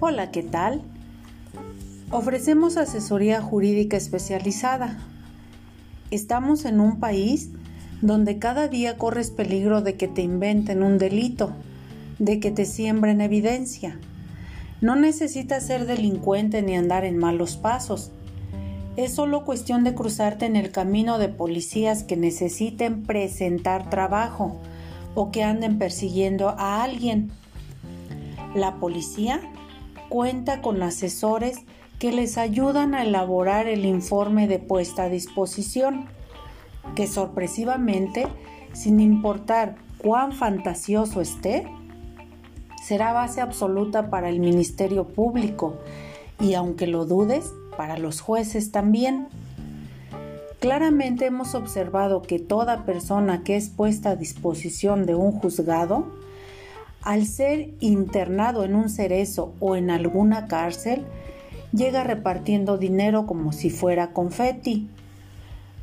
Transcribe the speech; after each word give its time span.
Hola, 0.00 0.30
¿qué 0.30 0.44
tal? 0.44 0.80
Ofrecemos 2.12 2.76
asesoría 2.76 3.42
jurídica 3.42 3.96
especializada. 3.96 4.96
Estamos 6.12 6.66
en 6.66 6.78
un 6.78 7.00
país 7.00 7.50
donde 8.00 8.38
cada 8.38 8.68
día 8.68 8.96
corres 8.96 9.32
peligro 9.32 9.82
de 9.82 9.96
que 9.96 10.06
te 10.06 10.22
inventen 10.22 10.84
un 10.84 10.98
delito, 10.98 11.52
de 12.20 12.38
que 12.38 12.52
te 12.52 12.64
siembren 12.64 13.20
evidencia. 13.20 13.98
No 14.80 14.94
necesitas 14.94 15.66
ser 15.66 15.84
delincuente 15.84 16.62
ni 16.62 16.76
andar 16.76 17.04
en 17.04 17.18
malos 17.18 17.56
pasos. 17.56 18.12
Es 18.96 19.14
solo 19.14 19.44
cuestión 19.44 19.82
de 19.82 19.96
cruzarte 19.96 20.46
en 20.46 20.54
el 20.54 20.70
camino 20.70 21.18
de 21.18 21.28
policías 21.28 22.04
que 22.04 22.16
necesiten 22.16 23.02
presentar 23.02 23.90
trabajo 23.90 24.60
o 25.16 25.32
que 25.32 25.42
anden 25.42 25.76
persiguiendo 25.76 26.50
a 26.50 26.84
alguien. 26.84 27.32
La 28.54 28.76
policía 28.76 29.40
cuenta 30.08 30.60
con 30.60 30.82
asesores 30.82 31.58
que 31.98 32.12
les 32.12 32.38
ayudan 32.38 32.94
a 32.94 33.02
elaborar 33.02 33.66
el 33.66 33.84
informe 33.84 34.46
de 34.46 34.58
puesta 34.58 35.04
a 35.04 35.08
disposición, 35.08 36.06
que 36.94 37.06
sorpresivamente, 37.06 38.26
sin 38.72 39.00
importar 39.00 39.76
cuán 39.98 40.32
fantasioso 40.32 41.20
esté, 41.20 41.66
será 42.82 43.12
base 43.12 43.40
absoluta 43.40 44.10
para 44.10 44.28
el 44.28 44.40
Ministerio 44.40 45.08
Público 45.08 45.76
y 46.40 46.54
aunque 46.54 46.86
lo 46.86 47.04
dudes, 47.04 47.52
para 47.76 47.98
los 47.98 48.20
jueces 48.20 48.72
también. 48.72 49.28
Claramente 50.60 51.26
hemos 51.26 51.54
observado 51.54 52.22
que 52.22 52.38
toda 52.38 52.84
persona 52.84 53.42
que 53.44 53.56
es 53.56 53.68
puesta 53.68 54.10
a 54.10 54.16
disposición 54.16 55.06
de 55.06 55.14
un 55.14 55.32
juzgado 55.32 56.06
al 57.08 57.24
ser 57.24 57.70
internado 57.80 58.64
en 58.64 58.74
un 58.74 58.90
cerezo 58.90 59.54
o 59.60 59.76
en 59.76 59.88
alguna 59.88 60.46
cárcel, 60.46 61.06
llega 61.72 62.04
repartiendo 62.04 62.76
dinero 62.76 63.26
como 63.26 63.52
si 63.52 63.70
fuera 63.70 64.12
confeti. 64.12 64.90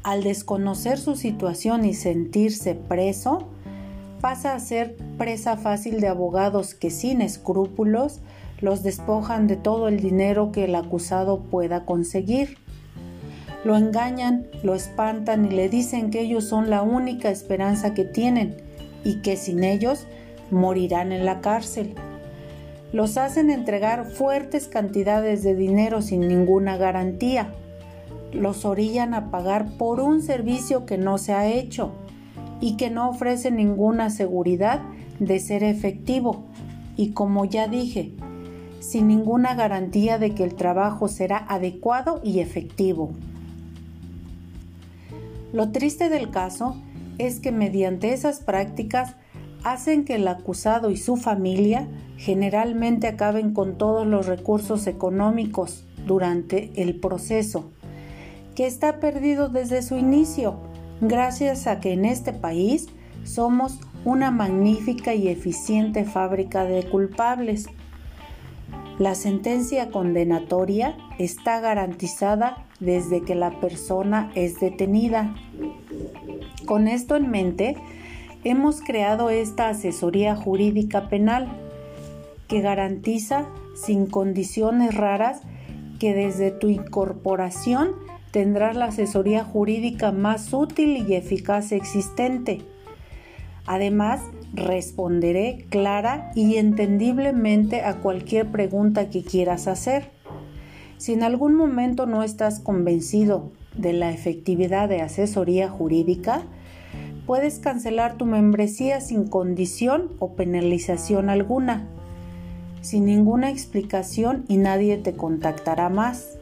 Al 0.04 0.22
desconocer 0.22 1.00
su 1.00 1.16
situación 1.16 1.84
y 1.84 1.96
sentirse 1.96 2.76
preso, 2.76 3.48
pasa 4.22 4.54
a 4.54 4.60
ser 4.60 4.98
presa 5.18 5.58
fácil 5.58 6.00
de 6.00 6.10
abogados 6.10 6.76
que 6.76 6.92
sin 6.92 7.24
escrúpulos 7.24 8.20
los 8.62 8.84
despojan 8.84 9.48
de 9.48 9.56
todo 9.56 9.88
el 9.88 10.02
dinero 10.02 10.52
que 10.52 10.66
el 10.66 10.76
acusado 10.76 11.40
pueda 11.40 11.86
conseguir. 11.86 12.60
Lo 13.64 13.76
engañan, 13.76 14.46
lo 14.62 14.76
espantan 14.76 15.48
y 15.48 15.56
le 15.56 15.70
dicen 15.70 16.12
que 16.12 16.22
ellos 16.22 16.44
son 16.44 16.70
la 16.70 16.84
única 16.84 17.32
esperanza 17.32 17.96
que 17.96 18.06
tienen 18.06 18.58
y 19.04 19.24
que 19.24 19.38
sin 19.38 19.64
ellos 19.64 20.06
morirán 20.52 21.12
en 21.12 21.26
la 21.26 21.42
cárcel. 21.42 21.96
Los 22.94 23.18
hacen 23.18 23.50
entregar 23.50 24.06
fuertes 24.06 24.68
cantidades 24.68 25.44
de 25.44 25.56
dinero 25.56 26.02
sin 26.02 26.22
ninguna 26.22 26.78
garantía. 26.78 27.54
Los 28.32 28.66
orillan 28.66 29.14
a 29.14 29.32
pagar 29.32 29.78
por 29.78 30.00
un 30.00 30.22
servicio 30.22 30.86
que 30.86 30.98
no 30.98 31.18
se 31.18 31.34
ha 31.34 31.48
hecho 31.48 31.92
y 32.62 32.78
que 32.78 32.90
no 32.90 33.10
ofrece 33.10 33.52
ninguna 33.52 34.10
seguridad 34.10 34.82
de 35.20 35.40
ser 35.40 35.64
efectivo 35.64 36.46
y 36.98 37.12
como 37.12 37.46
ya 37.46 37.68
dije, 37.68 38.14
sin 38.80 39.08
ninguna 39.08 39.56
garantía 39.56 40.18
de 40.20 40.34
que 40.36 40.44
el 40.44 40.56
trabajo 40.56 41.08
será 41.08 41.38
adecuado 41.50 42.22
y 42.24 42.40
efectivo. 42.40 43.12
Lo 45.54 45.72
triste 45.72 46.10
del 46.10 46.30
caso 46.30 46.76
es 47.18 47.40
que 47.40 47.52
mediante 47.52 48.14
esas 48.14 48.40
prácticas 48.40 49.16
hacen 49.66 50.06
que 50.06 50.16
el 50.16 50.28
acusado 50.28 50.92
y 50.92 50.98
su 50.98 51.18
familia 51.18 51.88
generalmente 52.18 53.08
acaben 53.08 53.52
con 53.52 53.80
todos 53.80 54.06
los 54.06 54.28
recursos 54.28 54.86
económicos 54.86 55.84
durante 56.06 56.72
el 56.76 57.00
proceso, 57.00 57.72
que 58.54 58.68
está 58.68 59.00
perdido 59.00 59.50
desde 59.50 59.82
su 59.82 59.98
inicio, 59.98 60.56
gracias 61.02 61.66
a 61.66 61.80
que 61.80 61.94
en 61.94 62.06
este 62.06 62.32
país 62.32 62.90
somos 63.24 63.80
una 64.06 64.30
magnífica 64.30 65.16
y 65.16 65.30
eficiente 65.30 66.06
fábrica 66.06 66.64
de 66.64 66.84
culpables. 66.84 67.66
La 69.00 69.16
sentencia 69.16 69.90
condenatoria 69.90 70.96
está 71.18 71.60
garantizada 71.60 72.68
desde 72.80 73.24
que 73.24 73.34
la 73.34 73.60
persona 73.60 74.32
es 74.36 74.60
detenida. 74.60 75.36
Con 76.68 76.88
esto 76.88 77.16
en 77.16 77.32
mente, 77.32 77.78
hemos 78.46 78.80
creado 78.80 79.32
esta 79.32 79.70
asesoría 79.70 80.36
jurídica 80.36 81.10
penal 81.10 81.48
que 82.48 82.62
garantiza 82.62 83.48
sin 83.76 84.06
condiciones 84.06 84.94
raras 84.94 85.42
que 86.00 86.14
desde 86.14 86.52
tu 86.52 86.68
incorporación 86.68 87.94
tendrás 88.30 88.76
la 88.76 88.86
asesoría 88.86 89.44
jurídica 89.44 90.12
más 90.12 90.54
útil 90.54 91.06
y 91.10 91.16
eficaz 91.16 91.72
existente. 91.72 92.62
Además, 93.66 94.22
responderé 94.54 95.66
clara 95.70 96.32
y 96.36 96.58
entendiblemente 96.58 97.82
a 97.82 97.96
cualquier 97.96 98.52
pregunta 98.52 99.10
que 99.10 99.24
quieras 99.24 99.68
hacer. 99.68 100.12
Si 100.98 101.14
en 101.14 101.24
algún 101.24 101.56
momento 101.56 102.06
no 102.06 102.22
estás 102.22 102.60
convencido 102.60 103.52
de 103.76 103.94
la 103.94 104.12
efectividad 104.12 104.88
de 104.88 105.02
asesoría 105.02 105.68
jurídica, 105.68 106.44
puedes 107.26 107.60
cancelar 107.60 108.18
tu 108.18 108.26
membresía 108.26 109.02
sin 109.02 109.28
condición 109.28 110.12
o 110.20 110.34
penalización 110.34 111.30
alguna, 111.30 111.88
sin 112.82 113.06
ninguna 113.06 113.50
explicación 113.50 114.46
y 114.48 114.58
nadie 114.58 114.98
te 114.98 115.14
contactará 115.14 115.90
más. 115.90 116.38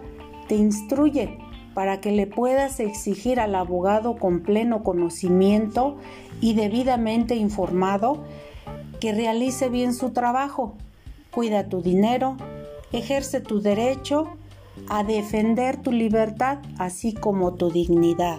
te 0.48 0.56
instruye 0.56 1.38
para 1.74 2.00
que 2.00 2.10
le 2.10 2.26
puedas 2.26 2.80
exigir 2.80 3.38
al 3.38 3.54
abogado 3.54 4.16
con 4.16 4.40
pleno 4.40 4.82
conocimiento 4.82 5.96
y 6.40 6.54
debidamente 6.54 7.36
informado 7.36 8.24
que 9.00 9.12
realice 9.12 9.68
bien 9.68 9.94
su 9.94 10.10
trabajo, 10.10 10.74
cuida 11.30 11.68
tu 11.68 11.82
dinero, 11.82 12.36
ejerce 12.92 13.40
tu 13.40 13.60
derecho 13.60 14.28
a 14.88 15.04
defender 15.04 15.76
tu 15.76 15.92
libertad 15.92 16.58
así 16.78 17.12
como 17.12 17.54
tu 17.54 17.70
dignidad. 17.70 18.38